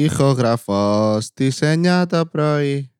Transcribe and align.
Ηχογραφώ 0.00 1.18
στις 1.20 1.58
9 1.62 2.04
το 2.08 2.26
πρωί. 2.26 2.92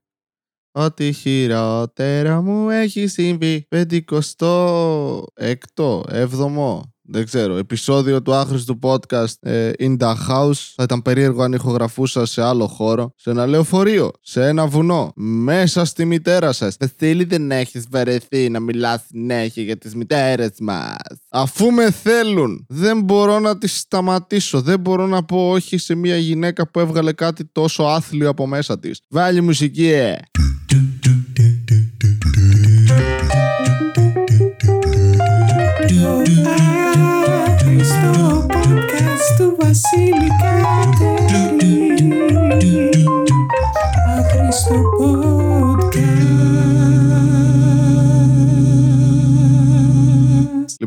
Ό,τι 0.71 1.12
χειρότερο 1.12 2.42
μου 2.42 2.71
έχει 2.71 3.06
συμβεί. 3.06 3.67
Πεντηκοστό 3.68 5.24
έκτο, 5.34 6.04
έβδομο, 6.08 6.95
δεν 7.10 7.24
ξέρω, 7.24 7.56
επεισόδιο 7.56 8.22
του 8.22 8.34
άχρηστου 8.34 8.79
podcast 8.82 9.32
ε, 9.40 9.70
In 9.79 9.96
the 9.98 10.14
House. 10.29 10.72
Θα 10.74 10.82
ήταν 10.82 11.02
περίεργο 11.02 11.42
αν 11.42 11.52
ηχογραφούσα 11.52 12.27
σε 12.27 12.42
άλλο 12.42 12.66
χώρο, 12.66 13.12
σε 13.16 13.30
ένα 13.30 13.46
λεωφορείο, 13.46 14.11
σε 14.20 14.46
ένα 14.46 14.66
βουνό, 14.66 15.12
μέσα 15.16 15.84
στη 15.84 16.05
μητέρα 16.05 16.52
σα. 16.52 16.66
Βασίλη, 16.66 17.24
δεν 17.24 17.50
έχει 17.50 17.82
βαρεθεί 17.91 18.48
να 18.48 18.60
μιλά 18.60 19.05
συνέχεια 19.09 19.62
για 19.62 19.77
τι 19.77 19.96
μητέρε 19.96 20.48
μα. 20.60 20.96
Αφού 21.30 21.70
με 21.70 21.91
θέλουν, 21.91 22.66
δεν 22.68 23.00
μπορώ 23.00 23.38
να 23.38 23.59
τις 23.59 23.79
σταματήσω. 23.79 24.61
Δεν 24.61 24.80
μπορώ 24.80 25.06
να 25.06 25.25
πω 25.25 25.50
όχι 25.50 25.79
σε 25.79 25.95
μια 25.95 26.16
γυναίκα 26.16 26.70
που 26.70 26.80
έβγαλε 26.80 27.12
κάτι 27.12 27.45
τόσο 27.45 27.82
άθλιο 27.82 28.29
από 28.29 28.46
μέσα 28.46 28.79
τη. 28.79 28.91
Βάλει 29.09 29.41
μουσική, 29.41 29.86
ε. 29.86 30.16
Βασίλη 39.61 40.29
Κατέρη. 40.41 41.98
Άχρηστο 44.19 45.38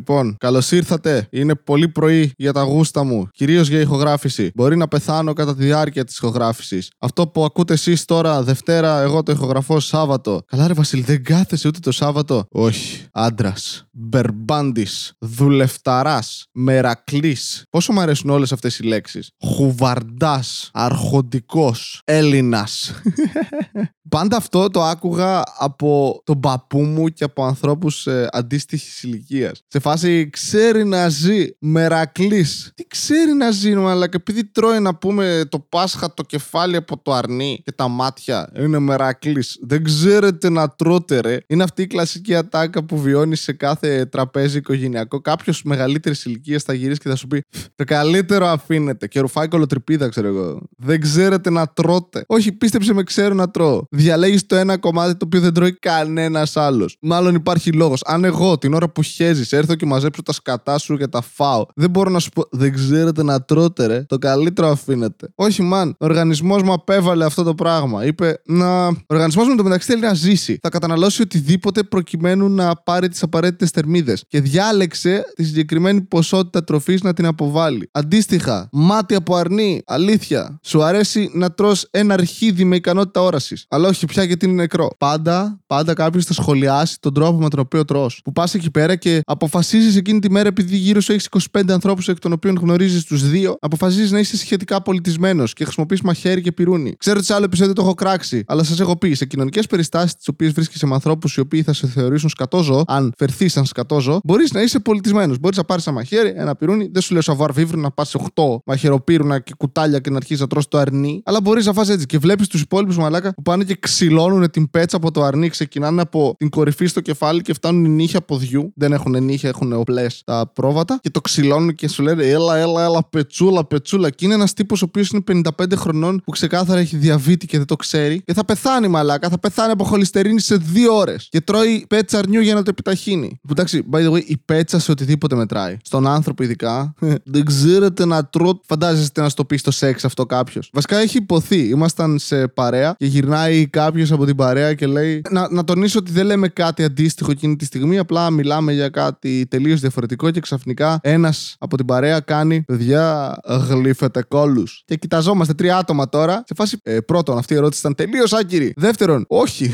Λοιπόν, 0.02 0.36
καλώς 0.40 0.72
ήρθατε. 0.72 1.28
Είναι 1.32 1.56
πολύ 1.56 1.88
πρωί 1.88 2.32
για 2.38 2.54
τα 2.54 2.62
γούστα 2.62 3.04
μου, 3.04 3.28
κυρίως 3.32 3.68
για 3.68 3.80
ηχογράφηση. 3.80 4.52
Μπορεί 4.56 4.78
να 4.78 4.88
πεθάνω 4.88 5.34
κατά 5.34 5.56
τη 5.56 5.64
διάρκεια 5.64 6.04
της 6.04 6.18
ηχογράφησης. 6.18 6.92
Αυτό 7.00 7.28
που 7.28 7.44
ακούτε 7.44 7.74
εσείς 7.74 8.06
τώρα 8.06 8.44
Δευτέρα, 8.44 9.02
εγώ 9.02 9.24
το 9.24 9.32
ηχογραφώ 9.32 9.80
Σάββατο. 9.80 10.42
Καλά, 10.48 10.68
ρε 10.68 10.74
Βασίλη, 10.74 11.02
δεν 11.02 11.24
κάθεσαι 11.24 11.68
ούτε 11.68 11.80
το 11.80 11.92
Σάββατο; 11.92 12.46
Όχι. 12.52 13.06
Άντρας. 13.12 13.86
Μπερμπάντης. 13.92 15.14
Δουλευταράς. 15.20 16.46
Μερακλής. 16.52 17.64
Πόσο 17.70 17.94
μου 17.94 18.00
αρέσουν 18.00 18.30
όλες 18.30 18.52
αυτές 18.52 18.80
οι 18.80 18.84
λέξεις; 18.84 19.32
Χουβαρντάς. 19.46 20.70
Αρχοντικός. 20.74 22.02
Έλληνας. 22.06 22.94
Πάντα 24.12 24.38
αυτό 24.38 24.70
το 24.70 24.84
άκουγα 24.84 25.44
από 25.58 26.22
τον 26.26 26.40
παππού 26.40 26.82
μου 26.82 27.08
και 27.08 27.24
από 27.24 27.46
ανθρώπους 27.46 28.08
ε, 28.08 28.28
αντίστοιχης 28.32 29.04
ηλικίας. 29.04 29.64
Σε 29.68 29.80
φάση 29.80 30.30
ξέρει 30.30 30.86
να 30.86 31.10
ζει 31.10 31.48
μερακλής. 31.60 32.72
Τι 32.76 32.88
ξέρει 32.88 33.34
να 33.34 33.52
ζει, 33.52 33.74
αλλά 33.74 34.08
και 34.08 34.16
επειδή 34.16 34.46
τρώει 34.46 34.80
να 34.80 34.96
πούμε 34.96 35.44
το 35.50 35.60
Πάσχα 35.60 36.14
το 36.14 36.24
κεφάλι 36.24 36.76
από 36.76 36.98
το 37.02 37.14
αρνί 37.14 37.62
και 37.64 37.72
τα 37.72 37.88
μάτια, 37.88 38.52
είναι 38.60 38.80
μερακλής. 38.80 39.60
Δεν 39.62 39.84
ξέρετε 39.84 40.50
να 40.50 40.70
τρώτε 40.70 41.20
ρε. 41.20 41.38
Είναι 41.48 41.64
αυτή 41.64 41.82
η 41.82 41.88
κλασική 41.88 42.36
ατάκα 42.36 42.84
που 42.84 43.02
βιώνεις 43.02 43.42
σε 43.42 43.54
κάθε 43.54 44.06
τραπέζι 44.06 44.58
οικογενειακό. 44.58 45.22
Κάποιος 45.22 45.64
μεγαλύτερης 45.64 46.26
ηλικίας 46.26 46.64
θα 46.64 46.74
γυρίσει 46.74 47.00
και 47.00 47.10
θα 47.10 47.16
σου 47.16 47.28
πει 47.28 47.44
Το 47.76 47.84
καλύτερο 47.84 48.48
αφήνετε. 48.48 49.08
Και 49.08 49.20
ρουφάει 49.20 49.48
κολοτρυπίδα, 49.48 50.10
ξέρω 50.10 50.28
εγώ. 50.28 50.62
Δεν 50.78 51.02
ξέρετε 51.02 51.50
να 51.50 51.68
τρώτε. 51.68 52.24
Όχι, 52.28 52.52
πίστεψε 52.52 52.94
με, 52.94 53.04
ξέρω 53.04 53.34
να 53.34 53.52
τρώω. 53.52 53.84
Διαλέγεις 54.02 54.46
το 54.46 54.56
ένα 54.56 54.78
κομμάτι 54.78 55.16
το 55.16 55.26
οποίο 55.26 55.40
δεν 55.40 55.54
τρώει 55.54 55.74
κανένας 55.80 56.58
άλλος. 56.58 56.98
Μάλλον 57.02 57.36
υπάρχει 57.36 57.72
λόγος. 57.72 58.02
Αν 58.06 58.24
εγώ 58.24 58.58
την 58.58 58.74
ώρα 58.74 58.90
που 58.90 59.02
χέζεις 59.02 59.52
έρθω 59.52 59.76
και 59.76 59.86
μαζέψω 59.86 60.24
τα 60.24 60.34
σκατά 60.34 60.78
σου 60.78 60.98
και 60.98 61.08
τα 61.08 61.22
φάω, 61.22 61.66
δεν 61.76 61.90
μπορώ 61.90 62.10
να 62.10 62.20
σου 62.20 62.30
πω 62.30 62.44
Δεν 62.52 62.74
ξέρετε 62.74 63.24
να 63.24 63.42
τρώτε, 63.42 63.86
ρε. 63.86 64.04
Το 64.04 64.18
καλύτερο 64.18 64.68
αφήνετε. 64.68 65.32
Όχι, 65.36 65.62
μαν. 65.62 65.90
Ο 65.90 66.06
οργανισμός 66.06 66.62
μου 66.62 66.74
απέβαλε 66.74 67.26
αυτό 67.26 67.44
το 67.44 67.56
πράγμα. 67.56 68.06
Είπε 68.06 68.42
να. 68.46 68.88
Ο 68.88 68.96
οργανισμός 69.08 69.48
μου 69.48 69.56
το 69.56 69.64
μεταξύ 69.64 69.92
θέλει 69.92 70.02
να 70.02 70.14
ζήσει. 70.14 70.58
Θα 70.62 70.70
καταναλώσει 70.70 71.22
οτιδήποτε 71.22 71.84
προκειμένου 71.84 72.50
να 72.50 72.76
πάρει 72.76 73.10
τις 73.10 73.24
απαραίτητες 73.24 73.70
θερμίδες. 73.70 74.24
Και 74.28 74.42
διάλεξε 74.42 75.24
τη 75.36 75.44
συγκεκριμένη 75.44 76.02
ποσότητα 76.02 76.64
τροφής 76.64 77.02
να 77.02 77.14
την 77.14 77.26
αποβάλει. 77.26 77.90
Αντίστοιχα, 77.92 78.70
μάτι 78.72 79.16
από 79.16 79.36
αρνί, 79.36 79.82
αλήθεια. 79.86 80.60
Σου 80.64 80.84
αρέσει 80.84 81.32
να 81.34 81.52
τρώ 81.52 81.76
ένα 81.92 82.14
αρχίδι 82.14 82.64
με 82.64 82.76
ικανότητα 82.76 83.22
όρασης. 83.22 83.66
Αλλά 83.70 83.90
όχι 83.92 84.06
πια 84.06 84.24
γιατί 84.24 84.46
είναι 84.46 84.56
νεκρό. 84.56 84.90
Πάντα, 84.98 85.60
πάντα 85.68 85.94
κάποιος 85.94 86.26
θα 86.26 86.34
σχολιάσει 86.34 86.98
τον 87.00 87.14
τρόπο 87.14 87.38
με 87.40 87.50
τον 87.50 87.60
οποίο 87.60 87.86
τρώ. 87.86 88.10
Που 88.24 88.32
πας 88.32 88.54
εκεί 88.54 88.72
πέρα 88.72 88.96
και 88.96 89.22
αποφασίζεις 89.26 89.96
εκείνη 89.96 90.20
τη 90.20 90.32
μέρα, 90.32 90.48
επειδή 90.48 90.76
γύρω 90.76 91.02
σου 91.02 91.12
έχεις 91.12 91.28
25 91.52 91.62
ανθρώπους 91.70 92.08
εκ 92.08 92.20
των 92.20 92.32
οποίων 92.32 92.58
γνωρίζεις 92.62 93.04
τους 93.04 93.30
δύο, 93.30 93.56
αποφασίζεις 93.60 94.12
να 94.12 94.20
είσαι 94.20 94.38
σχετικά 94.38 94.82
πολιτισμένος 94.82 95.54
και 95.54 95.64
χρησιμοποιείς 95.64 96.02
μαχαίρι 96.02 96.42
και 96.42 96.52
πυρούνι. 96.52 96.96
Ξέρω 96.98 97.18
ότι 97.18 97.26
σε 97.26 97.34
άλλο 97.34 97.46
επεισόδιο 97.46 97.74
το 97.74 97.82
έχω 97.82 97.94
κράξει, 97.94 98.44
αλλά 98.48 98.64
σας 98.64 98.80
έχω 98.80 98.98
πει 98.98 99.14
σε 99.14 99.26
κοινωνικές 99.26 99.68
περιστάσεις 99.68 100.16
τις 100.16 100.28
οποίες 100.28 100.52
βρίσκεσαι 100.52 100.86
με 100.86 100.94
ανθρώπους 100.94 101.36
οι 101.36 101.40
οποίοι 101.40 101.62
θα 101.62 101.74
σε 101.74 101.88
θεωρήσουν 101.88 102.30
σκατόζω, 102.30 102.84
αν 102.88 103.14
φερθείς 103.18 103.52
σαν 103.52 103.66
σκατόζω, 103.66 104.20
μπορείς 104.24 104.52
να 104.52 104.62
είσαι 104.62 104.80
πολιτισμένος. 104.80 105.40
Μπορείς 105.40 105.58
να 105.58 105.64
πάρεις 105.64 105.88
ένα 105.88 105.96
μαχαίρι, 105.96 106.34
ένα 106.36 106.56
πυρούνι, 106.56 106.90
δεν 106.92 107.02
σου 107.02 107.14
λέω 107.14 107.22
σαβάρ 107.22 107.52
βίβρου 107.52 107.80
να 107.80 107.92
πας 107.92 108.10
σε 108.10 108.18
8 108.34 108.62
μαχαιροπύρουνα 108.66 109.40
και 109.40 109.54
κουτάλια 109.58 110.00
και 110.00 110.10
να 110.10 110.16
αρχίσεις 110.16 110.42
να 110.42 110.48
τρώσει 110.48 110.68
το 110.70 110.78
αρνί, 110.78 111.22
αλλά 111.26 111.42
μπορείς 111.42 111.66
να 111.66 111.74
φας 111.74 111.90
έτσι 111.90 112.06
και 112.06 112.18
βλέπεις 112.18 112.48
τους 112.48 112.62
υπόλοιπους 112.62 112.98
μαλάκα 112.98 113.34
που 113.34 113.42
πάνε 113.42 113.64
και 113.64 113.76
ξυλώνουν 113.82 114.52
την 114.52 114.70
πέτσα 114.70 114.98
από 114.98 115.12
το 115.12 115.24
αρνί, 115.24 115.50
ξεκινάνε 115.50 116.02
από 116.02 116.36
την 116.38 116.50
κορυφή 116.50 116.86
στο 116.86 117.02
κεφάλι 117.02 117.42
και 117.42 117.54
φτάνουν 117.54 117.86
οι 117.86 117.90
νύχια 117.90 118.22
ποδιού. 118.22 118.74
Δεν 118.76 118.94
έχουν 118.94 119.24
νύχια, 119.24 119.50
έχουν 119.50 119.74
οπλές 119.74 120.22
τα 120.26 120.52
πρόβατα 120.54 121.00
και 121.02 121.10
το 121.10 121.22
ξυλώνουν 121.22 121.76
και 121.76 121.88
σου 121.88 122.04
λένε 122.04 122.26
Έλα, 122.26 122.58
έλα, 122.58 122.84
έλα, 122.84 123.04
πετσούλα, 123.10 123.66
πετσούλα. 123.66 124.10
Και 124.10 124.26
είναι 124.26 124.34
ένας 124.34 124.54
τύπος 124.54 124.82
ο 124.82 124.86
οποίος 124.88 125.10
είναι 125.10 125.44
55 125.60 125.76
χρονών 125.76 126.22
που 126.26 126.32
ξεκάθαρα 126.32 126.80
έχει 126.80 126.98
διαβήτη 126.98 127.46
και 127.46 127.58
δεν 127.58 127.68
το 127.68 127.76
ξέρει 127.76 128.22
και 128.26 128.34
θα 128.34 128.46
πεθάνει 128.46 128.88
μαλάκα, 128.88 129.30
θα 129.30 129.40
πεθάνει 129.40 129.72
από 129.72 129.84
χολυστερίνη 129.84 130.40
σε 130.40 130.56
δύο 130.56 130.98
ώρες 130.98 131.28
και 131.32 131.42
τρώει 131.42 131.86
πέτσα 131.90 132.18
αρνιού 132.18 132.42
για 132.42 132.54
να 132.54 132.64
το 132.64 132.70
επιταχύνει. 132.70 133.40
Που 133.42 133.50
εντάξει, 133.52 133.84
by 133.92 133.98
the 133.98 134.12
way, 134.12 134.24
η 134.26 134.38
πέτσα 134.38 134.80
σε 134.80 134.92
οτιδήποτε 134.92 135.36
μετράει. 135.36 135.78
Στον 135.84 136.08
άνθρωπο 136.08 136.44
ειδικά. 136.44 136.94
δεν 137.34 137.46
ξέρετε 137.46 138.06
να 138.06 138.26
τρώτε. 138.26 138.60
Φαντάζεστε 138.68 139.22
να 139.22 139.30
στο 139.30 139.46
πει 139.46 139.58
στο 139.58 139.72
σεξ 139.72 140.06
αυτό 140.06 140.26
κάποιος. 140.26 140.70
Βασικά 140.74 140.98
έχει 140.98 141.18
υποθεί. 141.18 141.68
Ήμασταν 141.68 142.20
σε 142.20 142.48
παρέα 142.48 142.96
και 142.98 143.06
γυρνάει 143.06 143.61
κάποιος 143.68 144.12
από 144.12 144.26
την 144.26 144.36
παρέα 144.36 144.74
και 144.74 144.86
λέει. 144.86 145.22
Να, 145.30 145.52
να 145.52 145.64
τονίσω 145.64 146.00
ότι 146.00 146.12
δεν 146.12 146.26
λέμε 146.26 146.48
κάτι 146.48 146.84
αντίστοιχο 146.84 147.32
εκείνη 147.32 147.56
τη 147.56 147.66
στιγμή. 147.66 147.98
Απλά 147.98 148.30
μιλάμε 148.30 148.74
για 148.74 148.90
κάτι 148.90 149.46
τελείως 149.50 149.80
διαφορετικό 149.80 150.32
και 150.32 150.40
ξαφνικά 150.40 151.00
ένας 151.04 151.56
από 151.60 151.78
την 151.78 151.86
παρέα 151.86 152.20
κάνει. 152.20 152.62
Παιδιά, 152.62 153.36
γλύφετε 153.70 154.24
κόλους. 154.24 154.84
Και 154.86 154.96
κοιταζόμαστε 154.96 155.54
τρία 155.54 155.78
άτομα 155.78 156.10
τώρα. 156.10 156.44
Σε 156.46 156.54
φάση. 156.56 156.78
Ε, 156.84 157.00
πρώτον, 157.00 157.38
αυτή 157.38 157.54
η 157.54 157.58
ερώτηση 157.58 157.80
ήταν 157.80 157.96
τελείως 157.96 158.34
άκυρη. 158.34 158.74
Δεύτερον, 158.76 159.26
όχι. 159.28 159.74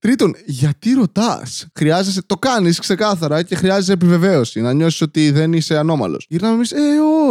Τρίτον, 0.00 0.34
γιατί 0.46 0.92
ρωτάς; 0.92 1.66
Χρειάζεσαι, 1.74 2.22
το 2.26 2.36
κάνεις 2.36 2.78
ξεκάθαρα 2.78 3.42
και 3.42 3.54
χρειάζεσαι 3.54 3.92
επιβεβαίωση. 3.92 4.60
Να 4.60 4.72
νιώσεις 4.72 5.00
ότι 5.00 5.30
δεν 5.30 5.52
είσαι 5.52 5.76
ανώμαλος. 5.78 6.26
Γυρνάμε 6.28 6.54
εμείς, 6.54 6.72
ε, 6.72 6.78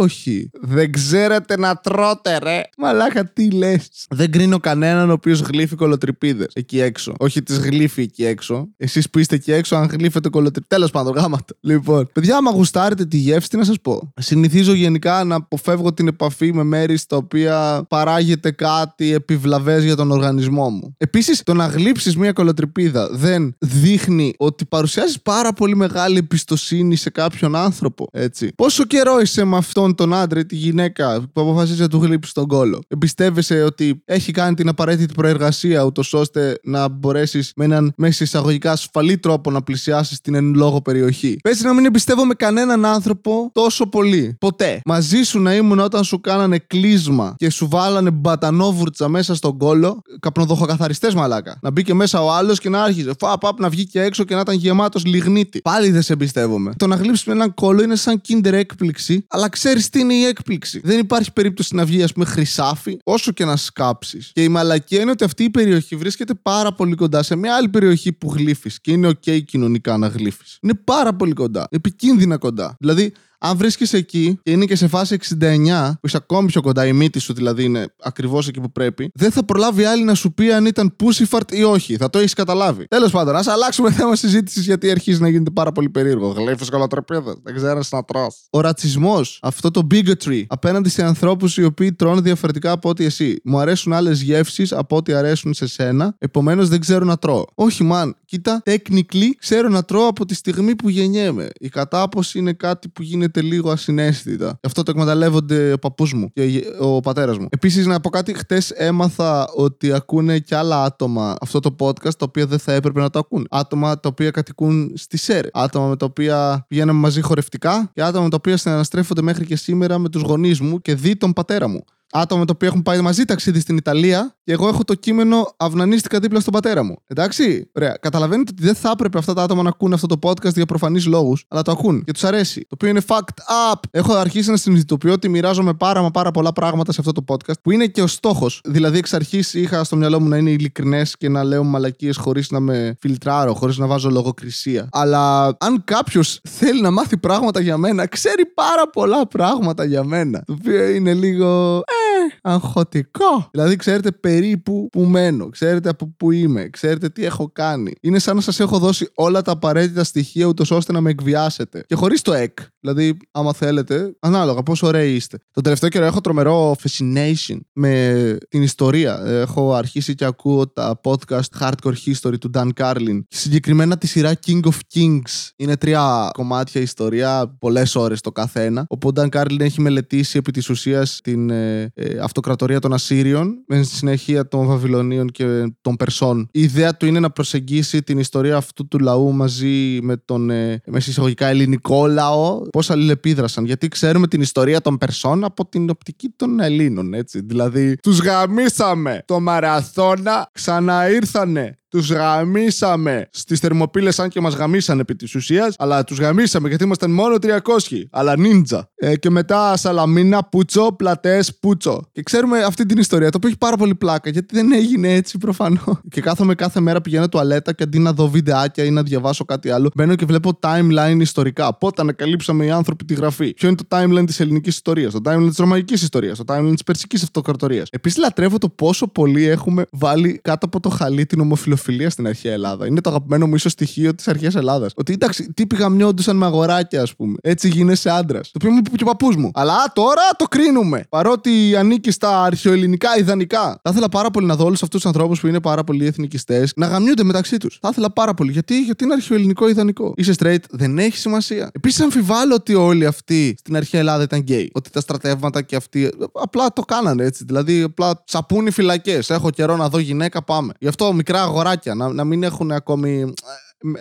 όχι. 0.00 0.50
Δεν 0.60 0.92
ξέρετε 0.92 1.58
να 1.58 1.76
τρώτε, 1.76 2.38
ρε. 2.38 2.60
Μαλάκα, 2.78 3.24
τι 3.24 3.50
λες. 3.50 4.06
Δεν 4.10 4.30
κρίνω 4.30 4.58
κανέναν 4.58 5.10
ο 5.10 5.12
οποίος 5.12 5.40
γλύφει 5.40 5.74
κολοτρυπίδε 5.74 6.46
εκεί 6.52 6.80
έξω. 6.80 7.14
Όχι 7.18 7.42
τις 7.42 7.58
γλύφει 7.58 8.02
εκεί 8.02 8.24
έξω. 8.24 8.68
Εσείς 8.76 9.10
που 9.10 9.18
είστε 9.18 9.34
εκεί 9.34 9.52
έξω, 9.52 9.76
αν 9.76 9.86
γλύφετε 9.86 10.28
κολοτρυπίδε. 10.28 10.74
Τέλος 10.74 10.90
πάντων, 10.90 11.12
γάματα. 11.12 11.54
Λοιπόν, 11.60 12.10
παιδιά, 12.12 12.36
άμα 12.36 12.50
γουστάρετε 12.50 13.04
τη 13.04 13.16
γεύση, 13.16 13.48
τι 13.48 13.56
να 13.56 13.64
σας 13.64 13.80
πω. 13.80 14.12
Συνηθίζω 14.16 14.72
γενικά 14.72 15.24
να 15.24 15.34
αποφεύγω 15.34 15.92
την 15.92 16.08
επαφή 16.08 16.54
με 16.54 16.62
μέρη 16.62 16.96
στα 16.96 17.16
οποία 17.16 17.86
παράγεται 17.88 18.50
κάτι 18.50 19.12
επιβλαβές 19.12 19.84
για 19.84 19.96
τον 19.96 20.10
οργανισμό 20.10 20.70
μου. 20.70 20.94
Επίσης, 20.98 21.42
το 21.42 21.54
να 21.54 21.66
γλύψεις 21.66 22.16
μια 22.16 22.32
κολοτρυπίδα 22.58 23.08
δεν 23.12 23.54
δείχνει 23.58 24.34
ότι 24.36 24.64
παρουσιάζει 24.64 25.22
πάρα 25.22 25.52
πολύ 25.52 25.76
μεγάλη 25.76 26.18
εμπιστοσύνη 26.18 26.96
σε 26.96 27.10
κάποιον 27.10 27.56
άνθρωπο. 27.56 28.06
Έτσι. 28.12 28.52
Πόσο 28.56 28.84
καιρό 28.84 29.20
είσαι 29.20 29.44
με 29.44 29.56
αυτόν 29.56 29.94
τον 29.94 30.14
άντρα 30.14 30.40
ή 30.40 30.46
τη 30.46 30.56
γυναίκα 30.56 31.20
που 31.32 31.40
αποφασίζει 31.40 31.80
να 31.80 31.88
του 31.88 31.98
γλύψει 32.02 32.34
τον 32.34 32.46
κόλο. 32.46 32.80
Εμπιστεύεσαι 32.88 33.62
ότι 33.62 34.02
έχει 34.04 34.32
κάνει 34.32 34.54
την 34.54 34.68
απαραίτητη 34.68 35.14
προεργασία, 35.14 35.82
ούτως 35.82 36.12
ώστε 36.12 36.58
να 36.62 36.88
μπορέσεις 36.88 37.52
με 37.56 37.64
έναν 37.64 37.92
μέσα 37.96 38.24
εισαγωγικά 38.24 38.72
ασφαλή 38.72 39.18
τρόπο 39.18 39.50
να 39.50 39.62
πλησιάσεις 39.62 40.20
την 40.20 40.34
εν 40.34 40.54
λόγω 40.54 40.82
περιοχή; 40.82 41.36
Πες 41.42 41.62
να 41.62 41.74
μην 41.74 41.84
εμπιστεύομαι 41.84 42.34
κανέναν 42.34 42.84
άνθρωπο 42.84 43.50
τόσο 43.52 43.86
πολύ. 43.88 44.36
Ποτέ. 44.40 44.80
Μαζί 44.84 45.22
σου 45.22 45.40
να 45.40 45.54
ήμουν 45.54 45.78
όταν 45.78 46.04
σου 46.04 46.20
κάνανε 46.20 46.58
κλείσμα 46.58 47.34
και 47.36 47.50
σου 47.50 47.68
βάλανε 47.68 48.10
μπατανόβουρτσα 48.10 49.08
μέσα 49.08 49.34
στον 49.34 49.58
κόλο. 49.58 50.02
Καπνοδοχοκαθαριστές 50.20 51.14
μαλάκα. 51.14 51.58
Να 51.62 51.70
μπήκε 51.70 51.94
μέσα 51.94 52.22
ο 52.22 52.32
άλλος 52.32 52.47
και 52.54 52.68
να 52.68 52.82
άρχιζε. 52.82 53.12
Φα, 53.18 53.38
παπ, 53.38 53.60
να 53.60 53.68
βγει 53.68 53.86
και 53.86 54.00
έξω 54.00 54.24
και 54.24 54.34
να 54.34 54.40
ήταν 54.40 54.54
γεμάτος 54.56 55.04
λιγνίτη. 55.04 55.60
Πάλι 55.60 55.90
δεν 55.90 56.02
σε 56.02 56.12
εμπιστεύομαι. 56.12 56.72
Το 56.76 56.86
να 56.86 56.96
γλύψεις 56.96 57.24
με 57.24 57.32
έναν 57.32 57.54
κόλλο 57.54 57.82
είναι 57.82 57.96
σαν 57.96 58.20
kinder 58.28 58.52
έκπληξη, 58.52 59.24
αλλά 59.28 59.48
ξέρεις 59.48 59.88
τι 59.88 60.00
είναι 60.00 60.14
η 60.14 60.24
έκπληξη. 60.24 60.80
Δεν 60.84 60.98
υπάρχει 60.98 61.32
περίπτωση 61.32 61.74
να 61.74 61.84
βγει, 61.84 62.02
ας 62.02 62.12
πούμε, 62.12 62.24
χρυσάφι, 62.24 62.98
όσο 63.04 63.32
και 63.32 63.44
να 63.44 63.56
σκάψεις. 63.56 64.30
Και 64.34 64.42
η 64.42 64.48
μαλακία 64.48 65.00
είναι 65.00 65.10
ότι 65.10 65.24
αυτή 65.24 65.44
η 65.44 65.50
περιοχή 65.50 65.96
βρίσκεται 65.96 66.34
πάρα 66.34 66.72
πολύ 66.72 66.94
κοντά 66.94 67.22
σε 67.22 67.36
μια 67.36 67.54
άλλη 67.54 67.68
περιοχή 67.68 68.12
που 68.12 68.32
γλύφεις 68.34 68.80
και 68.80 68.92
είναι 68.92 69.08
OK 69.08 69.42
κοινωνικά 69.44 69.96
να 69.96 70.06
γλύφεις. 70.06 70.58
Είναι 70.62 70.74
πάρα 70.84 71.14
πολύ 71.14 71.32
κοντά. 71.32 71.66
Επικίνδυνα 71.70 72.36
κοντά. 72.36 72.76
Δηλαδή, 72.78 73.12
Αν 73.40 73.56
βρίσκεσαι 73.56 73.96
εκεί 73.96 74.38
και 74.42 74.50
είναι 74.50 74.64
και 74.64 74.76
σε 74.76 74.88
φάση 74.88 75.18
69, 75.40 75.90
που 76.00 76.06
είσαι 76.06 76.16
ακόμη 76.16 76.46
πιο 76.46 76.60
κοντά, 76.60 76.86
η 76.86 76.92
μύτη 76.92 77.18
σου 77.18 77.32
δηλαδή 77.32 77.64
είναι 77.64 77.94
ακριβώς 78.02 78.48
εκεί 78.48 78.60
που 78.60 78.72
πρέπει, 78.72 79.10
δεν 79.14 79.30
θα 79.30 79.44
προλάβει 79.44 79.84
άλλη 79.84 80.04
να 80.04 80.14
σου 80.14 80.32
πει 80.32 80.52
αν 80.52 80.66
ήταν 80.66 80.96
pussyfart 81.02 81.52
ή 81.52 81.62
όχι. 81.62 81.96
Θα 81.96 82.10
το 82.10 82.18
έχεις 82.18 82.32
καταλάβει. 82.32 82.86
Τέλος 82.88 83.10
πάντων, 83.10 83.36
ας 83.36 83.46
αλλάξουμε 83.46 83.92
θέμα 83.92 84.16
συζήτησης 84.16 84.64
γιατί 84.64 84.90
αρχίζει 84.90 85.20
να 85.20 85.28
γίνεται 85.28 85.50
πάρα 85.50 85.72
πολύ 85.72 85.88
περίεργο. 85.88 86.28
Γλέφε 86.28 86.64
καλοτρεπίδες, 86.70 87.34
δεν 87.42 87.54
ξέρεις 87.54 87.90
να 87.92 88.04
τρώ. 88.04 88.26
Ο 88.50 88.60
ρατσισμός, 88.60 89.38
αυτό 89.42 89.70
το 89.70 89.86
bigotry 89.90 90.42
απέναντι 90.46 90.88
σε 90.88 91.04
ανθρώπους 91.04 91.56
οι 91.56 91.64
οποίοι 91.64 91.92
τρώνε 91.92 92.20
διαφορετικά 92.20 92.70
από 92.70 92.88
ό,τι 92.88 93.04
εσύ. 93.04 93.40
Μου 93.44 93.58
αρέσουν 93.58 93.92
άλλες 93.92 94.22
γεύσεις 94.22 94.72
από 94.72 94.96
ό,τι 94.96 95.12
αρέσουν 95.12 95.54
σε 95.54 95.66
σένα, 95.66 96.14
επομένως 96.18 96.68
δεν 96.68 96.80
ξέρω 96.80 97.04
να 97.04 97.16
τρώω. 97.16 97.44
Όχι, 97.54 97.88
man, 97.92 98.10
κοίτα, 98.24 98.62
technically 98.66 99.28
ξέρω 99.38 99.68
να 99.68 99.82
τρώω 99.82 100.06
από 100.06 100.24
τη 100.24 100.34
στιγμή 100.34 100.76
που 100.76 100.88
γεννιέμαι. 100.88 101.48
Η 101.58 101.68
κατάποση 101.68 102.38
είναι 102.38 102.52
κάτι 102.52 102.88
που 102.88 103.02
γίνεται 103.02 103.27
λίγο 103.34 103.70
ασυναίσθητα. 103.70 104.46
Γι' 104.46 104.66
αυτό 104.66 104.82
το 104.82 104.90
εκμεταλλεύονται 104.90 105.72
ο 105.72 105.78
παππούς 105.78 106.12
μου 106.12 106.30
και 106.32 106.64
ο 106.78 107.00
πατέρας 107.00 107.38
μου. 107.38 107.46
Επίσης, 107.50 107.86
να 107.86 108.00
πω 108.00 108.10
κάτι, 108.10 108.34
χτες 108.34 108.70
έμαθα 108.70 109.48
ότι 109.54 109.92
ακούνε 109.92 110.38
και 110.38 110.56
άλλα 110.56 110.82
άτομα 110.82 111.36
αυτό 111.40 111.60
το 111.60 111.76
podcast 111.78 112.14
τα 112.16 112.24
οποία 112.28 112.46
δεν 112.46 112.58
θα 112.58 112.72
έπρεπε 112.72 113.00
να 113.00 113.10
το 113.10 113.18
ακούν. 113.18 113.46
Άτομα 113.50 114.00
τα 114.00 114.08
οποία 114.08 114.30
κατοικούν 114.30 114.92
στη 114.94 115.16
ΣΕΡ. 115.16 115.46
Άτομα 115.52 115.86
με 115.86 115.96
τα 115.96 116.06
οποία 116.06 116.64
πηγαίναμε 116.68 117.00
μαζί 117.00 117.20
χορευτικά 117.20 117.90
και 117.94 118.02
άτομα 118.02 118.24
με 118.24 118.30
τα 118.30 118.36
οποία 118.36 118.56
συναναστρέφονται 118.56 119.22
μέχρι 119.22 119.46
και 119.46 119.56
σήμερα 119.56 119.98
με 119.98 120.08
τους 120.08 120.22
γονείς 120.22 120.60
μου 120.60 120.80
και 120.80 120.94
δει 120.94 121.16
τον 121.16 121.32
πατέρα 121.32 121.68
μου. 121.68 121.84
Άτομα 122.12 122.40
με 122.40 122.46
τα 122.46 122.52
οποία 122.54 122.68
έχουν 122.68 122.82
πάει 122.82 123.00
μαζί 123.00 123.24
ταξίδι 123.24 123.60
στην 123.60 123.76
Ιταλία 123.76 124.36
και 124.48 124.54
εγώ 124.54 124.68
έχω 124.68 124.84
το 124.84 124.94
κείμενο 124.94 125.54
αυνανίστηκα 125.56 126.18
δίπλα 126.18 126.40
στον 126.40 126.52
πατέρα 126.52 126.82
μου. 126.82 126.96
Εντάξει, 127.06 127.70
ωραία. 127.76 127.96
Καταλαβαίνετε 128.00 128.52
ότι 128.54 128.62
δεν 128.62 128.74
θα 128.74 128.90
έπρεπε 128.90 129.18
αυτά 129.18 129.34
τα 129.34 129.42
άτομα 129.42 129.62
να 129.62 129.68
ακούνε 129.68 129.94
αυτό 129.94 130.06
το 130.06 130.18
podcast 130.22 130.54
για 130.54 130.66
προφανείς 130.66 131.06
λόγους, 131.06 131.44
αλλά 131.48 131.62
το 131.62 131.70
ακούν 131.70 132.04
και 132.04 132.12
τους 132.12 132.24
αρέσει. 132.24 132.60
Το 132.60 132.68
οποίο 132.70 132.88
είναι 132.88 133.00
fact 133.06 133.72
up. 133.72 133.78
Έχω 133.90 134.14
αρχίσει 134.14 134.50
να 134.50 134.56
συνειδητοποιώ 134.56 135.12
ότι 135.12 135.28
μοιράζομαι 135.28 135.74
πάρα 135.74 136.02
μα 136.02 136.10
πάρα 136.10 136.30
πολλά 136.30 136.52
πράγματα 136.52 136.92
σε 136.92 137.00
αυτό 137.00 137.12
το 137.12 137.24
podcast 137.26 137.60
που 137.62 137.70
είναι 137.70 137.86
και 137.86 138.02
ο 138.02 138.06
στόχος. 138.06 138.60
Δηλαδή, 138.64 138.98
εξ 138.98 139.12
αρχής 139.12 139.54
είχα 139.54 139.84
στο 139.84 139.96
μυαλό 139.96 140.20
μου 140.20 140.28
να 140.28 140.36
είναι 140.36 140.50
ειλικρινές 140.50 141.16
και 141.16 141.28
να 141.28 141.44
λέω 141.44 141.64
μαλακίες 141.64 142.16
χωρίς 142.16 142.50
να 142.50 142.60
με 142.60 142.96
φιλτράρω, 143.00 143.54
χωρίς 143.54 143.78
να 143.78 143.86
βάζω 143.86 144.10
λογοκρισία. 144.10 144.88
Αλλά 144.92 145.44
αν 145.58 145.84
κάποιος 145.84 146.40
θέλει 146.48 146.80
να 146.80 146.90
μάθει 146.90 147.16
πράγματα 147.16 147.60
για 147.60 147.76
μένα, 147.76 148.06
ξέρει 148.06 148.46
πάρα 148.46 148.90
πολλά 148.92 149.26
πράγματα 149.26 149.84
για 149.84 150.04
μένα. 150.04 150.42
Το 150.46 150.56
οποίο 150.58 150.88
είναι 150.88 151.14
λίγο. 151.14 151.82
Ε, 152.32 152.38
αγχωτικό. 152.42 153.48
Δηλαδή, 153.50 153.76
ξέρετε 153.76 154.12
περίπου 154.12 154.88
που 154.92 155.00
μένω, 155.00 155.48
ξέρετε 155.48 155.88
από 155.88 156.14
πού 156.16 156.30
είμαι, 156.30 156.68
ξέρετε 156.68 157.08
τι 157.08 157.24
έχω 157.24 157.50
κάνει. 157.52 157.92
Είναι 158.00 158.18
σαν 158.18 158.36
να 158.36 158.40
σας 158.40 158.60
έχω 158.60 158.78
δώσει 158.78 159.10
όλα 159.14 159.42
τα 159.42 159.52
απαραίτητα 159.52 160.04
στοιχεία, 160.04 160.46
ούτως 160.46 160.70
ώστε 160.70 160.92
να 160.92 161.00
με 161.00 161.10
εκβιάσετε. 161.10 161.84
Και 161.86 161.94
χωρίς 161.94 162.22
το 162.22 162.32
εκ. 162.32 162.58
Δηλαδή, 162.80 163.16
άμα 163.30 163.52
θέλετε, 163.52 164.16
ανάλογα 164.20 164.62
πόσο 164.62 164.86
ωραίοι 164.86 165.14
είστε. 165.14 165.38
Το 165.50 165.60
τελευταίο 165.60 165.88
καιρό 165.88 166.04
έχω 166.04 166.20
τρομερό 166.20 166.76
fascination 166.82 167.58
με 167.72 168.36
την 168.48 168.62
ιστορία. 168.62 169.20
Έχω 169.24 169.74
αρχίσει 169.74 170.14
και 170.14 170.24
ακούω 170.24 170.68
τα 170.68 171.00
podcast 171.04 171.60
Hardcore 171.60 171.94
History 172.06 172.38
του 172.40 172.50
Dan 172.54 172.68
Carlin. 172.80 173.20
Συγκεκριμένα 173.28 173.98
τη 173.98 174.06
σειρά 174.06 174.32
King 174.46 174.60
of 174.60 174.78
Kings. 174.94 175.50
Είναι 175.56 175.76
τρία 175.76 176.30
κομμάτια 176.32 176.80
ιστορία, 176.80 177.56
πολλές 177.58 177.94
ώρες 177.94 178.20
το 178.20 178.32
καθένα. 178.32 178.84
Όπου 178.88 179.08
ο 179.08 179.12
Dan 179.14 179.28
Carlin 179.28 179.60
έχει 179.60 179.80
μελετήσει 179.80 180.38
επί 180.38 180.52
της 180.52 180.68
ουσίας 180.68 181.20
την 181.22 181.50
ε, 181.50 181.90
ε, 181.94 182.18
αυτοκρατορία 182.18 182.80
των 182.80 182.92
Ασσύριων, 182.92 183.64
με 183.66 183.82
συνεχεία 183.82 184.48
των 184.48 184.66
Βαβυλωνίων 184.66 185.28
και 185.28 185.44
των 185.80 185.96
Περσών. 185.96 186.48
Η 186.52 186.60
ιδέα 186.62 186.96
του 186.96 187.06
είναι 187.06 187.20
να 187.20 187.30
προσεγγίσει 187.30 188.02
την 188.02 188.18
ιστορία 188.18 188.56
αυτού 188.56 188.88
του 188.88 188.98
λαού 188.98 189.32
μαζί 189.32 189.98
με 190.02 190.16
τον 190.16 190.50
ε, 190.50 190.80
με 190.86 191.00
συσσαγωγικά 191.00 191.46
ελληνικό 191.46 192.06
λαό, 192.06 192.60
πώ 192.78 192.92
αλληλεπίδρασαν. 192.92 193.64
Γιατί 193.64 193.88
ξέρουμε 193.88 194.26
την 194.26 194.40
ιστορία 194.40 194.80
των 194.80 194.98
Περσών 194.98 195.44
από 195.44 195.66
την 195.66 195.90
οπτική 195.90 196.32
των 196.36 196.60
Ελλήνων, 196.60 197.14
έτσι. 197.14 197.40
Δηλαδή, 197.40 197.96
τους 197.96 198.18
γαμίσαμε 198.20 199.22
το 199.24 199.40
μαραθώνα, 199.40 200.50
ξαναήρθανε 200.52 201.78
τους 201.88 202.10
γαμίσαμε 202.10 203.28
στις 203.32 203.60
θερμοπύλες, 203.60 204.18
αν 204.18 204.28
και 204.28 204.40
μας 204.40 204.54
γαμίσαν 204.54 204.98
επί 204.98 205.16
της 205.16 205.34
ουσίας. 205.34 205.74
Αλλά 205.78 206.04
τους 206.04 206.18
γαμίσαμε 206.18 206.68
γιατί 206.68 206.84
ήμασταν 206.84 207.10
μόνο 207.10 207.36
300. 207.38 208.08
Αλλά 208.10 208.38
νίντζα. 208.38 208.90
Ε, 208.96 209.16
και 209.16 209.30
μετά 209.30 209.76
Σαλαμίνα, 209.76 210.44
Πούτσο, 210.44 210.92
Πλατές, 210.96 211.58
Πούτσο. 211.58 212.08
Και 212.12 212.22
ξέρουμε 212.22 212.62
αυτή 212.62 212.86
την 212.86 212.98
ιστορία, 212.98 213.30
το 213.30 213.36
οποίο 213.36 213.48
έχει 213.48 213.58
πάρα 213.58 213.76
πολύ 213.76 213.94
πλάκα 213.94 214.30
γιατί 214.30 214.54
δεν 214.54 214.72
έγινε 214.72 215.14
έτσι 215.14 215.38
προφανώς. 215.38 216.00
Και 216.10 216.20
κάθομαι 216.20 216.54
κάθε 216.54 216.80
μέρα 216.80 217.00
πηγαίνω 217.00 217.28
τουαλέτα 217.28 217.72
και 217.72 217.82
αντί 217.82 217.98
να 217.98 218.12
δω 218.12 218.28
βιντεάκια 218.28 218.84
ή 218.84 218.90
να 218.90 219.02
διαβάσω 219.02 219.44
κάτι 219.44 219.70
άλλο, 219.70 219.90
μπαίνω 219.94 220.14
και 220.14 220.24
βλέπω 220.24 220.58
timeline 220.62 221.18
ιστορικά. 221.20 221.78
Πότε 221.78 222.02
ανακαλύψαμε 222.02 222.64
οι 222.64 222.70
άνθρωποι 222.70 223.04
τη 223.04 223.14
γραφή. 223.14 223.54
Ποιο 223.54 223.68
είναι 223.68 223.76
το 223.76 223.96
timeline 223.96 224.26
της 224.26 224.40
ελληνικής 224.40 224.74
ιστορίας, 224.74 225.12
το 225.12 225.20
timeline 225.24 225.48
της 225.48 225.58
ρωμαϊκής 225.58 226.02
ιστορίας, 226.02 226.38
το 226.38 226.54
timeline 226.54 226.72
της 226.72 226.82
περσικής 226.82 227.22
αυτοκρατορίας. 227.22 227.88
Επίσης 227.90 228.18
λατρεύω 228.18 228.58
το 228.58 228.68
πόσο 228.68 229.06
πολύ 229.06 229.44
έχουμε 229.44 229.84
βάλει 229.90 230.40
κάτω 230.42 230.66
από 230.66 230.80
το 230.80 230.88
χαλί 230.88 231.26
την 231.26 231.40
ομοφυλοφιλία 231.40 231.76
ομοφυλοφιλία 231.78 232.10
στην 232.10 232.26
αρχαία 232.26 232.52
Ελλάδα. 232.52 232.86
Είναι 232.86 233.00
το 233.00 233.10
αγαπημένο 233.10 233.46
μου 233.46 233.54
ίσως 233.54 233.72
στοιχείο 233.72 234.14
της 234.14 234.28
αρχαίας 234.28 234.54
Ελλάδας. 234.54 234.92
Ότι 234.94 235.12
εντάξει, 235.12 235.52
τύποι 235.54 235.76
γαμιόντουσαν 235.76 236.36
με 236.36 236.46
αγοράκια, 236.46 237.02
ας 237.02 237.14
πούμε. 237.16 237.36
Έτσι 237.42 237.68
γίνεσαι 237.68 238.10
άντρας. 238.10 238.50
Το 238.50 238.58
οποίο 238.60 238.70
μου 238.70 238.76
είπε 238.78 238.96
και 238.96 239.02
ο 239.02 239.06
παππούς 239.06 239.36
μου. 239.36 239.50
Αλλά 239.54 239.92
τώρα 239.94 240.22
το 240.36 240.44
κρίνουμε. 240.44 241.06
Παρότι 241.08 241.76
ανήκει 241.76 242.10
στα 242.10 242.42
αρχαιοελληνικά 242.42 243.18
ιδανικά. 243.18 243.80
Θα 243.82 243.90
ήθελα 243.90 244.08
πάρα 244.08 244.30
πολύ 244.30 244.46
να 244.46 244.56
δω 244.56 244.64
όλους 244.64 244.82
αυτούς 244.82 245.00
τους 245.00 245.10
ανθρώπους 245.10 245.40
που 245.40 245.46
είναι 245.46 245.60
πάρα 245.60 245.84
πολύ 245.84 246.06
εθνικιστές 246.06 246.72
να 246.76 246.86
γαμιούνται 246.86 247.22
μεταξύ 247.22 247.56
τους. 247.56 247.78
Θα 247.80 247.88
ήθελα 247.92 248.10
πάρα 248.10 248.34
πολύ. 248.34 248.52
Γιατί, 248.52 248.82
Γιατί 248.82 249.04
είναι 249.04 249.12
αρχαιοελληνικό 249.12 249.68
ιδανικό. 249.68 250.12
Είσαι 250.16 250.34
straight, 250.38 250.62
δεν 250.70 250.98
έχει 250.98 251.16
σημασία. 251.16 251.70
Επίσης 251.72 252.00
αμφιβάλλω 252.00 252.54
ότι 252.54 252.74
όλοι 252.74 253.06
αυτοί 253.06 253.54
στην 253.58 253.76
αρχαία 253.76 254.00
Ελλάδα 254.00 254.22
ήταν 254.22 254.40
γκέι. 254.40 254.70
Ότι 254.74 254.90
τα 254.90 255.00
στρατεύματα 255.00 255.62
και 255.62 255.76
αυτοί 255.76 256.10
απλά 256.32 256.72
το 256.72 256.82
κάνανε 256.82 257.24
έτσι. 257.24 257.44
Δηλαδή 257.44 257.82
απλά 257.82 258.22
σαπούνι 258.26 258.68
οι 258.68 258.70
φυλακές. 258.70 259.30
Έχω 259.30 259.50
καιρό 259.50 259.76
να 259.76 259.88
δω 259.88 259.98
γυναίκα, 259.98 260.42
πάμε. 260.42 260.72
Γι' 260.78 260.88
αυτό 260.88 261.12
μικρά 261.12 261.46
αγοράκια 261.68 261.94
να, 261.94 262.12
να 262.12 262.24
μην 262.24 262.42
έχουν 262.42 262.72
ακόμη 262.72 263.32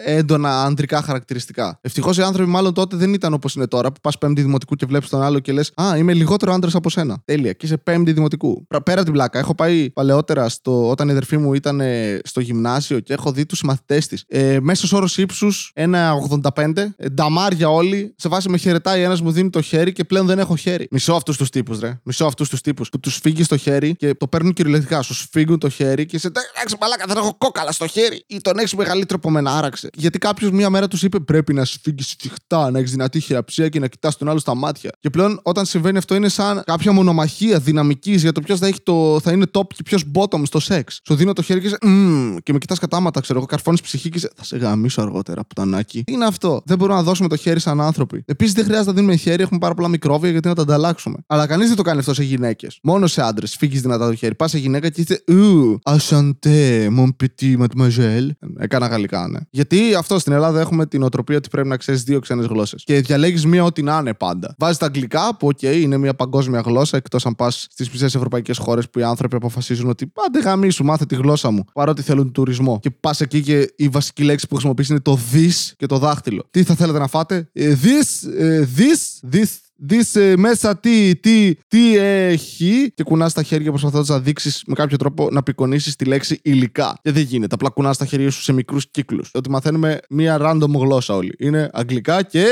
έντονα 0.06 0.63
ανδρικά 0.63 1.01
χαρακτηριστικά. 1.01 1.79
Ευτυχώς 1.81 2.18
οι 2.18 2.21
άνθρωποι 2.21 2.50
μάλλον 2.50 2.74
τότε 2.74 2.95
δεν 2.95 3.13
ήταν 3.13 3.33
όπως 3.33 3.56
είναι 3.56 3.68
τώρα, 3.68 3.91
που 3.91 4.00
πας 4.01 4.18
πέμπτη 4.18 4.41
δημοτικού 4.41 4.75
και 4.75 4.85
βλέπεις 4.85 5.09
τον 5.09 5.21
άλλο 5.21 5.39
και 5.39 5.51
λες 5.51 5.71
Α, 5.81 5.97
είμαι 5.97 6.13
λιγότερο 6.13 6.53
άντρας 6.53 6.75
από 6.75 6.89
σένα. 6.89 7.21
Τέλεια. 7.25 7.53
Και 7.53 7.65
είσαι 7.65 7.77
πέμπτη 7.77 8.12
δημοτικού. 8.12 8.68
Πέρα 8.83 9.03
την 9.03 9.13
πλάκα. 9.13 9.39
Έχω 9.39 9.56
πάει 9.56 9.89
παλαιότερα 9.89 10.50
στο, 10.50 10.89
όταν 10.89 11.07
η 11.07 11.12
αδερφή 11.12 11.38
μου 11.38 11.53
ήταν 11.53 11.81
ε, 11.81 12.19
στο 12.24 12.39
γυμνάσιο 12.39 13.00
και 13.00 13.13
έχω 13.13 13.31
δει 13.31 13.45
τους 13.45 13.63
μαθητές 13.63 14.07
της. 14.07 14.24
Ε, 14.27 14.57
Μέσος 14.62 14.91
όρος 14.91 15.18
ύψους 15.18 15.71
1,85. 15.75 16.74
Ε, 16.97 17.09
νταμάρια 17.09 17.69
όλοι. 17.69 18.13
Σε 18.18 18.29
βάση 18.29 18.50
με 18.50 18.57
χαιρετάει 18.57 19.01
ένας 19.01 19.21
μου 19.21 19.31
δίνει 19.31 19.50
το 19.50 19.62
χέρι 19.62 19.91
και 19.91 20.03
πλέον 20.03 20.25
δεν 20.25 20.39
έχω 20.39 20.56
χέρι. 20.56 20.88
Μισό 20.91 21.13
αυτούς 21.13 21.38
τους 21.38 21.50
τύπους, 21.50 21.79
ρε. 21.79 22.00
Μισό 22.03 22.25
αυτούς 22.25 22.50
τους 22.50 22.62
τύπους 22.62 22.89
που 22.89 23.00
τους 23.00 23.18
φύγεις 23.18 23.47
το 23.47 23.57
χέρι 23.57 23.95
και 23.95 24.13
το 24.13 24.27
παίρνουν 24.27 24.53
κυριολεκτικά. 24.53 25.01
Σου 25.01 25.13
φύγουν 25.31 25.59
το 25.59 25.69
χέρι 25.69 26.06
και 26.06 26.19
σε 26.19 26.27
εντάξει 26.27 26.75
μαλάκα 26.81 27.05
δεν 27.07 27.17
έχω 27.17 27.36
κόκαλα 27.38 27.72
στο 27.72 27.88
χέρι 27.88 28.24
ή 28.27 28.41
τον 28.41 28.57
έχεις 28.57 28.74
μεγαλύτερο 28.74 29.19
από 29.24 29.29
μένα. 29.29 29.51
Άραξε. 29.67 29.89
Γιατί 29.93 30.17
κάποιος 30.17 30.51
μία 30.51 30.69
μέρα 30.69 30.88
τους 30.88 31.03
είπε 31.03 31.19
πρέπει 31.19 31.53
να 31.53 31.65
σφίγγεις 31.65 32.07
σφιχτά, 32.07 32.71
να 32.71 32.79
έχεις 32.79 32.91
δυνατή 32.91 33.19
χειραψία 33.19 33.69
και 33.69 33.79
να 33.79 33.88
κοιτάς 33.88 34.17
τον 34.17 34.29
άλλο 34.29 34.39
στα 34.39 34.55
μάτια. 34.55 34.91
Και 35.00 35.09
πλέον 35.09 35.39
όταν 35.43 35.65
συμβαίνει 35.65 35.97
αυτό 35.97 36.15
είναι 36.15 36.29
σαν 36.29 36.62
κάποια 36.65 36.91
μονομαχία 36.91 37.59
δυναμικής 37.59 38.21
για 38.21 38.31
το 38.31 38.41
ποιος 38.41 38.59
θα, 38.59 38.67
έχει 38.67 38.81
το, 38.83 39.19
θα 39.24 39.31
είναι 39.31 39.45
top 39.51 39.67
και 39.67 39.83
ποιος 39.83 40.03
bottom 40.13 40.41
στο 40.43 40.59
σεξ. 40.59 41.00
Σου 41.05 41.15
δίνω 41.15 41.33
το 41.33 41.41
χέρι 41.41 41.62
και, 41.62 41.69
σε, 41.69 41.77
mm, 41.86 42.38
και 42.43 42.53
με 42.53 42.59
κοιτάς 42.59 42.79
κατάματα, 42.79 43.19
ξέρω 43.19 43.39
εγώ, 43.39 43.47
καρφώνεις 43.47 43.81
ψυχή 43.81 44.09
και 44.09 44.19
σε, 44.19 44.29
θα 44.36 44.43
σε 44.43 44.57
γαμήσω 44.58 45.01
αργότερα, 45.01 45.43
πουτανάκι. 45.43 46.03
Τι 46.03 46.13
είναι 46.13 46.25
αυτό; 46.25 46.62
Δεν 46.65 46.77
μπορούμε 46.77 46.97
να 46.97 47.03
δώσουμε 47.03 47.27
το 47.27 47.36
χέρι 47.36 47.59
σαν 47.59 47.81
άνθρωποι. 47.81 48.24
Επίσης 48.25 48.53
δεν 48.53 48.63
χρειάζεται 48.63 48.89
να 48.89 48.95
δίνουμε 48.95 49.15
χέρι, 49.15 49.43
έχουμε 49.43 49.59
πάρα 49.59 49.74
πολλά 49.74 49.88
μικρόβια 49.88 50.31
γιατί 50.31 50.47
να 50.47 50.55
τα 50.55 50.62
ανταλλάξουμε. 50.62 51.17
Αλλά 51.27 51.47
κανείς 51.47 51.67
δεν 51.67 51.75
το 51.75 51.81
κάνει 51.81 52.00
αυτό 52.00 52.13
σε 52.13 52.24
γυναίκες. 52.24 52.79
Μόνο 52.83 53.07
σε 53.07 53.21
άντρες. 53.21 53.55
Σφίγγει 53.56 53.79
δυνατά 53.79 54.07
το 54.07 54.15
χέρι. 54.15 54.36
Πας 54.36 54.51
σε 54.51 54.57
γυναίκα 54.57 54.89
και 54.89 55.01
είσαι 55.01 55.24
Ου, 55.27 55.79
enchanté, 55.84 56.88
mon 56.97 57.09
petit 57.24 57.57
mademoiselle. 57.57 58.29
Έκανα 58.57 58.88
γαλλικά, 58.88 59.27
ναι. 59.27 59.39
Γιατί 59.58 59.96
αυτό 59.96 60.20
στην 60.20 60.34
Ελλάδα 60.34 60.60
έχουμε 60.60 60.86
την 60.86 61.04
νοοτροπία 61.03 61.38
ότι 61.38 61.50
πρέπει 61.50 61.68
να 61.68 61.78
ξέρεις 61.78 62.04
δύο 62.04 62.20
ξένες 62.20 62.46
γλώσσες. 62.46 62.84
Και 62.84 63.02
διαλέγεις 63.02 63.46
μία 63.46 63.64
ό,τι 63.64 63.82
να 63.82 63.98
είναι 63.98 64.14
πάντα. 64.14 64.56
Βάζεις 64.58 64.78
τα 64.78 64.86
αγγλικά 64.86 65.36
που, 65.36 65.48
οκ, 65.48 65.62
είναι 65.62 65.98
μια 65.98 66.14
παγκόσμια 66.14 66.60
γλώσσα, 66.60 66.98
εκτός 66.98 67.26
αν 67.26 67.36
πας 67.36 67.68
στις 67.70 67.90
μισές 67.89 68.06
ευρωπαϊκές 68.06 68.58
χώρες 68.58 68.90
που 68.90 69.00
οι 69.00 69.04
άνθρωποι 69.04 69.36
αποφασίζουν 69.36 69.90
ότι 69.90 70.08
άντε 70.08 70.39
γαμήσου, 70.39 70.84
μάθε 70.84 71.06
τη 71.06 71.16
γλώσσα 71.16 71.52
μου. 71.52 71.64
Παρότι 71.74 72.02
θέλουν 72.02 72.32
τουρισμό. 72.32 72.80
Και 72.82 72.90
πας 72.90 73.22
εκεί 73.22 73.42
και 73.42 73.74
η 73.76 73.88
βασική 73.88 74.24
λέξη 74.24 74.48
που 74.48 74.54
χρησιμοποιείς 74.54 74.90
είναι 74.90 75.00
το 75.00 75.20
this 75.34 75.74
και 75.78 75.86
το 75.86 75.98
δάχτυλο. 75.98 76.44
Τι 76.52 76.64
θα 76.64 76.76
θέλετε 76.76 77.00
να 77.00 77.08
φάτε, 77.08 77.50
ε, 77.54 77.76
this, 77.84 78.30
ε, 78.40 78.68
this, 78.78 79.36
this, 79.36 79.48
δεις 79.77 80.15
ε, 80.15 80.38
μέσα 80.38 80.77
τι, 80.77 81.15
τι, 81.15 81.55
τι 81.67 81.98
έχει 81.98 82.91
και 82.96 83.03
κουνάς 83.03 83.34
τα 83.34 83.43
χέρια 83.43 83.69
προσπαθώντας 83.69 84.07
να 84.07 84.19
δείξεις 84.19 84.63
με 84.67 84.74
κάποιο 84.74 84.98
τρόπο 84.98 85.27
να 85.31 85.39
απεικονίσεις 85.39 85.96
τη 85.96 86.05
λέξη 86.05 86.39
υλικά. 86.43 87.00
Και 87.01 87.12
δεν 87.12 87.24
γίνεται. 87.24 87.55
Απλά 87.55 87.69
κουνάς 87.69 87.98
τα 87.98 88.05
χέρια 88.05 88.31
σου 88.31 88.41
σε 88.41 88.53
μικρούς 88.53 88.91
κύκλους. 88.91 89.29
Ότι 89.34 89.50
μαθαίνουμε 89.50 90.00
μία 90.10 90.38
random 90.41 90.69
γλώσσα 90.69 91.15
όλοι. 91.15 91.36
Είναι 91.39 91.69
αγγλικά 91.74 92.24
και 92.24 92.46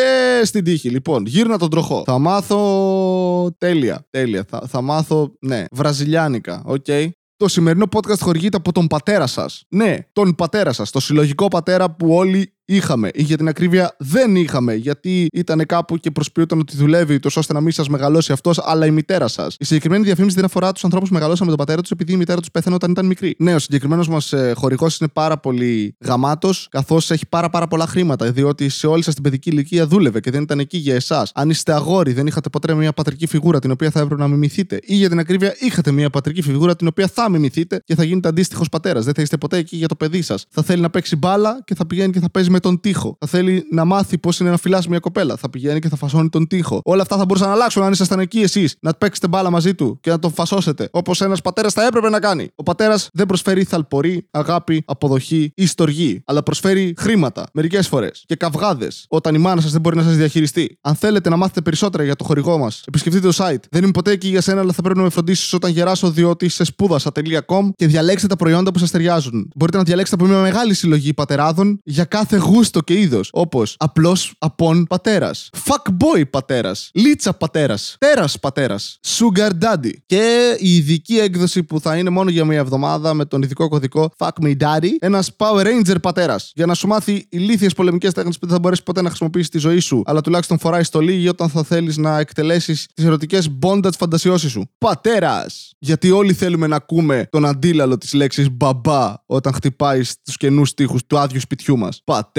στην 0.44 0.64
τύχη. 0.64 0.90
Λοιπόν, 0.90 1.26
γύρνα 1.26 1.58
τον 1.58 1.70
τροχό. 1.70 2.04
Θα 2.06 2.18
μάθω 2.18 3.56
τέλεια. 3.58 4.08
Τέλεια. 4.10 4.46
Θα, 4.50 4.64
θα 4.68 4.82
μάθω, 4.82 5.36
ναι, 5.40 5.66
βραζιλιάνικα. 5.72 6.62
Οκ. 6.66 6.86
Το 7.38 7.48
σημερινό 7.48 7.86
podcast 7.92 8.20
χορηγείται 8.20 8.58
από 8.58 8.72
τον 8.72 8.88
πατέρα 8.88 9.28
σας. 9.28 9.64
Ναι, 9.70 9.98
τον 10.14 10.36
πατέρα 10.36 10.74
σας. 10.74 10.92
Το 10.92 11.00
συλλογικό 11.00 11.48
πατέρα 11.48 11.92
που 11.92 12.16
όλοι 12.16 12.55
είχαμε. 12.66 13.10
Ή 13.14 13.22
για 13.22 13.38
την 13.38 13.48
ακρίβεια 13.48 13.96
δεν 14.00 14.36
είχαμε. 14.36 14.74
Γιατί 14.74 15.28
ήταν 15.34 15.66
κάπου 15.66 15.98
και 15.98 16.12
προσποιούταν 16.12 16.60
ότι 16.60 16.78
δουλεύει, 16.78 17.20
τόσο 17.20 17.40
ώστε 17.40 17.54
να 17.54 17.62
μην 17.62 17.72
σας 17.72 17.90
μεγαλώσει 17.90 18.32
αυτός, 18.32 18.60
αλλά 18.64 18.86
η 18.86 18.92
μητέρα 18.92 19.28
σας. 19.28 19.56
Η 19.60 19.66
συγκεκριμένη 19.66 20.04
διαφήμιση 20.04 20.36
δεν 20.36 20.46
αφορά 20.46 20.72
τους 20.72 20.84
ανθρώπους 20.84 21.10
που 21.10 21.16
μεγαλώσαν 21.16 21.46
με 21.46 21.56
τον 21.56 21.66
πατέρα 21.66 21.82
τους 21.82 21.92
επειδή 21.92 22.14
η 22.14 22.16
μητέρα 22.16 22.40
τους 22.40 22.52
πέθανε 22.52 22.76
όταν 22.76 22.92
ήταν 22.92 23.06
μικρή. 23.06 23.36
Ναι, 23.40 23.56
ο 23.56 23.60
συγκεκριμένος 23.60 24.08
μας 24.08 24.34
ε, 24.34 24.54
χορηγός 24.56 24.98
είναι 24.98 25.10
πάρα 25.14 25.38
πολύ 25.38 25.96
γαμάτος, 26.06 26.68
καθώς 26.72 27.12
έχει 27.12 27.28
πάρα, 27.28 27.50
πάρα 27.50 27.68
πολλά 27.68 27.88
χρήματα. 27.88 28.32
Διότι 28.32 28.70
σε 28.70 28.88
όλη 28.88 29.04
σας 29.04 29.14
την 29.14 29.24
παιδική 29.24 29.50
ηλικία 29.50 29.88
δούλευε 29.88 30.20
και 30.20 30.32
δεν 30.32 30.42
ήταν 30.42 30.60
εκεί 30.60 30.78
για 30.78 30.96
εσάς. 30.96 31.32
Αν 31.36 31.50
είστε 31.50 31.74
αγόρι, 31.74 32.14
δεν 32.14 32.28
είχατε 32.28 32.50
ποτέ 32.50 32.74
μια 32.74 32.94
πατρική 32.94 33.28
φιγούρα 33.28 33.60
την 33.60 33.72
οποία 33.72 33.90
θα 33.90 34.00
έπρεπε 34.00 34.22
να 34.22 34.28
μιμηθείτε. 34.28 34.80
Ή 34.84 34.96
για 34.96 35.10
την 35.10 35.20
ακρίβεια, 35.20 35.56
είχατε 35.60 35.92
μια 35.92 36.10
πατρική 36.10 36.42
φιγούρα 36.42 36.76
την 36.76 36.88
οποία 36.88 37.08
θα 37.08 37.30
μιμηθείτε 37.30 37.82
και 37.86 37.96
θα 37.96 38.04
γίνετε 38.04 38.28
αντίστοιχος 38.28 38.70
πατέρας. 38.70 39.06
Δεν 39.06 39.14
θα 39.14 39.22
είστε 39.22 39.38
ποτέ 39.38 39.58
εκεί 39.58 39.76
για 39.78 39.88
το 39.88 39.96
παιδί 39.96 40.22
σας. 40.22 40.46
Θα 40.50 40.64
θέλει 40.64 40.82
να 40.82 40.90
παίξει 40.90 41.16
μπάλα 41.16 41.62
και 41.66 41.76
θα 41.76 41.88
πηγαίνει 41.88 42.12
και 42.12 42.20
θα 42.20 42.30
παίζει 42.30 42.50
με 42.56 42.62
τον 42.62 42.80
τοίχο. 42.80 43.18
Θα 43.20 43.28
θέλει 43.28 43.64
να 43.72 43.86
μάθει 43.86 44.18
πώς 44.18 44.40
είναι 44.40 44.50
να 44.50 44.58
φυλάσει 44.58 44.90
μια 44.90 45.00
κοπέλα. 45.00 45.36
Θα 45.36 45.50
πηγαίνει 45.50 45.80
και 45.80 45.90
θα 45.90 45.96
φασώνει 45.96 46.30
τον 46.30 46.48
τοίχο. 46.48 46.82
Όλα 46.84 47.02
αυτά 47.02 47.18
θα 47.18 47.26
μπορούσαν 47.26 47.48
να 47.48 47.54
αλλάξουν 47.54 47.84
αν 47.84 47.92
ήσασταν 47.92 48.20
εκεί 48.20 48.40
εσείς. 48.40 48.76
Να 48.80 48.94
παίξετε 48.94 49.28
μπάλα 49.28 49.50
μαζί 49.50 49.76
του 49.76 49.98
και 50.02 50.10
να 50.10 50.20
τον 50.20 50.34
φασώσετε. 50.34 50.90
Όπως 50.92 51.22
ένας 51.22 51.42
πατέρας 51.42 51.74
θα 51.74 51.86
έπρεπε 51.86 52.10
να 52.10 52.20
κάνει. 52.20 52.50
Ο 52.56 52.64
πατέρας 52.64 53.10
δεν 53.14 53.26
προσφέρει 53.26 53.64
θαλπορή, 53.64 54.28
αγάπη, 54.32 54.84
αποδοχή 54.86 55.52
ή 55.56 55.66
στοργή. 55.66 56.22
Αλλά 56.26 56.44
προσφέρει 56.44 56.94
χρήματα 56.98 57.46
μερικές 57.54 57.88
φορές 57.88 58.24
και 58.26 58.36
καυγάδες 58.36 59.06
όταν 59.10 59.36
η 59.36 59.38
μάνα 59.38 59.62
σας 59.62 59.72
δεν 59.72 59.82
μπορεί 59.82 59.96
να 59.96 60.04
σας 60.04 60.16
διαχειριστεί. 60.16 60.78
Αν 60.82 60.96
θέλετε 60.96 61.30
να 61.30 61.36
μάθετε 61.36 61.62
περισσότερα 61.62 62.04
για 62.04 62.16
το 62.16 62.24
χορηγό 62.24 62.58
μας, 62.58 62.84
επισκεφτείτε 62.88 63.28
το 63.28 63.34
site. 63.38 63.64
Δεν 63.70 63.84
είμαι 63.84 63.92
ποτέ 63.92 64.12
εκεί 64.12 64.28
για 64.28 64.42
σένα, 64.42 64.62
αλλά 64.62 64.72
θα 64.72 64.82
πρέπει 64.82 64.98
να 64.98 65.04
με 65.04 65.10
φροντίσεις 65.10 65.54
όταν 65.54 65.72
γεράσω, 65.72 66.12
διότι 66.12 66.50
σε 66.50 66.64
σπούδασα.com 66.64 67.70
και 67.76 67.88
διαλέξτε 67.88 68.28
τα 68.28 68.36
προϊόντα 68.36 68.72
που 68.72 68.80
σας 68.80 68.92
ταιριάζουν. 68.92 69.50
Μπορείτε 69.56 69.78
να 69.78 69.84
διαλέξετε 69.84 70.24
από 70.24 70.34
μια 70.34 70.42
μεγάλη 70.42 70.74
συλλογή 70.74 71.14
πατεράδων 71.14 71.80
για 71.84 72.04
κάθε 72.04 72.38
γούστο 72.46 72.80
και 72.82 73.00
είδος. 73.00 73.30
Όπως 73.32 73.76
απλός 73.80 74.34
απόν 74.38 74.86
πατέρας, 74.90 75.50
fuck 75.66 75.92
boy 75.92 76.24
πατέρας, 76.30 76.90
λίτσα 76.94 77.34
πατέρας, 77.34 77.96
τέρας 78.00 78.40
πατέρας, 78.40 79.00
sugar 79.06 79.50
daddy. 79.62 79.92
Και 80.06 80.56
η 80.60 80.76
ειδική 80.76 81.18
έκδοση 81.18 81.64
που 81.64 81.80
θα 81.80 81.98
είναι 81.98 82.10
μόνο 82.10 82.30
για 82.30 82.46
μια 82.46 82.58
εβδομάδα 82.58 83.14
με 83.14 83.26
τον 83.26 83.42
ειδικό 83.42 83.68
κωδικό 83.68 84.12
Fuck 84.18 84.46
me 84.46 84.56
daddy, 84.58 84.90
ένας 85.00 85.32
Power 85.38 85.66
Ranger 85.66 85.96
πατέρας. 86.02 86.52
Για 86.56 86.66
να 86.66 86.74
σου 86.74 86.88
μάθει 86.88 87.26
ηλίθιες 87.30 87.74
πολεμικές 87.74 88.14
τέχνες 88.14 88.40
που 88.40 88.46
δεν 88.46 88.56
θα 88.56 88.62
μπορέσεις 88.62 88.84
ποτέ 88.84 89.02
να 89.02 89.08
χρησιμοποιήσεις 89.08 89.48
στη 89.48 89.58
ζωή 89.58 89.80
σου, 89.80 90.02
αλλά 90.06 90.22
τουλάχιστον 90.22 90.60
φοράει 90.60 90.84
στολή 90.84 91.22
ή 91.22 91.28
όταν 91.28 91.50
θα 91.50 91.64
θέλεις 91.64 91.98
να 91.98 92.20
εκτελέσεις 92.20 92.88
τις 92.94 93.06
ερωτικές 93.06 93.50
bondage 93.62 93.94
φαντασιώσεις 93.98 94.52
σου. 94.52 94.70
Πατέρας! 94.78 95.74
Γιατί 95.80 96.12
όλοι 96.12 96.34
θέλουμε 96.34 96.68
να 96.68 96.76
ακούμε 96.76 97.28
τον 97.32 97.46
αντίλαλο 97.46 97.98
της 97.98 98.14
λέξης 98.14 98.52
μπαμπά 98.52 99.14
όταν 99.26 99.54
χτυπάει 99.54 100.04
στους 100.04 100.38
καινούς 100.38 100.74
τοίχου 100.74 100.98
του 101.08 101.20
άδειου 101.20 101.40
σπιτιού 101.40 101.78
μας. 101.78 102.02
Πατέρας. 102.04 102.35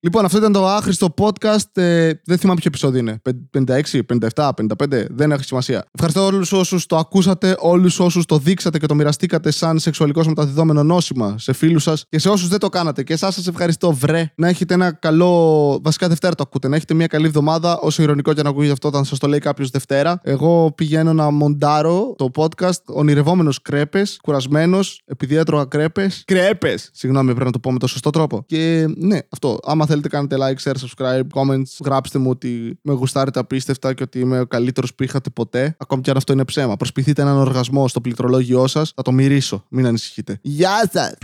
Λοιπόν, 0.00 0.24
αυτό 0.24 0.38
ήταν 0.38 0.52
το 0.52 0.66
άχρηστο 0.66 1.14
podcast. 1.18 1.76
Ε, 1.76 2.10
δεν 2.24 2.38
θυμάμαι 2.38 2.60
ποιο 2.60 2.68
επεισόδιο 2.68 3.00
είναι. 3.00 3.22
56, 3.50 4.00
57, 4.34 4.50
55. 4.56 5.06
Δεν 5.10 5.32
έχει 5.32 5.44
σημασία. 5.44 5.84
Ευχαριστώ 5.94 6.24
όλους 6.24 6.52
όσους 6.52 6.86
το 6.86 6.96
ακούσατε, 6.96 7.56
όλους 7.58 8.00
όσους 8.00 8.24
το 8.24 8.38
δείξατε 8.38 8.78
και 8.78 8.86
το 8.86 8.94
μοιραστήκατε 8.94 9.50
σαν 9.50 9.78
σεξουαλικός 9.78 10.26
μεταδιδόμενο 10.26 10.82
νόσημα 10.82 11.38
σε 11.38 11.52
φίλους 11.52 11.82
σας 11.82 12.04
και 12.08 12.18
σε 12.18 12.28
όσους 12.28 12.48
δεν 12.48 12.58
το 12.58 12.68
κάνατε. 12.68 13.02
Και 13.02 13.12
εσάς 13.12 13.34
σας 13.34 13.46
ευχαριστώ, 13.46 13.92
βρε. 13.92 14.32
Να 14.36 14.48
έχετε 14.48 14.74
ένα 14.74 14.92
καλό. 14.92 15.78
Βασικά 15.82 16.08
Δευτέρα 16.08 16.34
το 16.34 16.42
ακούτε. 16.46 16.68
Να 16.68 16.76
έχετε 16.76 16.94
μια 16.94 17.06
καλή 17.06 17.26
εβδομάδα. 17.26 17.78
Όσο 17.78 18.02
ηρωνικό 18.02 18.32
και 18.32 18.42
να 18.42 18.48
ακούγεται 18.48 18.72
αυτό 18.72 18.88
όταν 18.88 19.04
σας 19.04 19.18
το 19.18 19.26
λέει 19.26 19.38
κάποιος 19.38 19.70
Δευτέρα. 19.70 20.20
Εγώ 20.22 20.72
πηγαίνω 20.74 21.12
να 21.12 21.30
μοντάρω 21.30 22.14
το 22.18 22.30
podcast 22.36 22.84
ονειρευόμενος 22.86 23.62
κρέπες, 23.62 24.18
κουρασμένος, 24.22 25.02
επειδή 25.04 25.36
έτρωγα 25.36 25.64
κρέπες. 25.64 26.22
Κρέπες! 26.26 26.90
Συγγνώμη, 26.92 27.30
πρέπει 27.30 27.44
να 27.44 27.52
το 27.52 27.58
πω 27.58 27.72
με 27.72 27.78
το 27.78 27.86
σωστό 27.86 28.10
τρόπο. 28.10 28.44
Και 28.46 28.86
ναι, 28.96 29.18
αυτό. 29.28 29.58
Άμα 29.64 29.86
θέλετε, 29.86 30.08
κάνετε 30.08 30.36
like, 30.38 30.70
share, 30.70 30.74
subscribe, 30.74 31.26
comments. 31.34 31.84
Γράψτε 31.84 32.18
μου 32.18 32.30
ότι 32.30 32.78
με 32.82 32.92
γουστάρετε 32.92 33.38
απίστευτα 33.38 33.94
και 33.94 34.02
ότι 34.02 34.18
είμαι 34.18 34.40
ο 34.40 34.46
καλύτερος 34.46 34.94
που 34.94 35.02
είχατε 35.02 35.30
ποτέ. 35.30 35.76
Ακόμη 35.78 36.02
και 36.02 36.10
αν 36.10 36.16
αυτό 36.16 36.32
είναι 36.32 36.44
ψέμα. 36.44 36.76
Προσποιηθείτε 36.76 37.22
έναν 37.22 37.36
οργασμό 37.36 37.88
στο 37.88 38.00
πληκτρολόγιο 38.00 38.66
σας. 38.66 38.92
Θα 38.96 39.02
το 39.02 39.12
μυρίσω. 39.12 39.64
Μην 39.68 39.86
ανησυχείτε. 39.86 40.38
Γεια 40.42 40.90
σας! 40.92 41.14